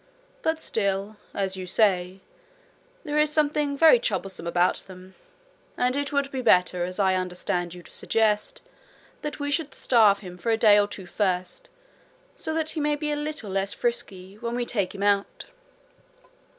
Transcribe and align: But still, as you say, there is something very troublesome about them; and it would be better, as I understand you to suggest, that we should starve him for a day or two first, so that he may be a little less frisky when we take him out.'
But 0.41 0.59
still, 0.59 1.17
as 1.31 1.55
you 1.55 1.67
say, 1.67 2.21
there 3.03 3.19
is 3.19 3.29
something 3.31 3.77
very 3.77 3.99
troublesome 3.99 4.47
about 4.47 4.77
them; 4.77 5.13
and 5.77 5.95
it 5.95 6.11
would 6.11 6.31
be 6.31 6.41
better, 6.41 6.85
as 6.85 6.99
I 6.99 7.13
understand 7.13 7.75
you 7.75 7.83
to 7.83 7.91
suggest, 7.93 8.63
that 9.21 9.39
we 9.39 9.51
should 9.51 9.75
starve 9.75 10.21
him 10.21 10.39
for 10.39 10.49
a 10.49 10.57
day 10.57 10.79
or 10.79 10.87
two 10.87 11.05
first, 11.05 11.69
so 12.35 12.51
that 12.55 12.71
he 12.71 12.79
may 12.79 12.95
be 12.95 13.11
a 13.11 13.15
little 13.15 13.51
less 13.51 13.73
frisky 13.75 14.39
when 14.39 14.55
we 14.55 14.65
take 14.65 14.95
him 14.95 15.03
out.' 15.03 15.45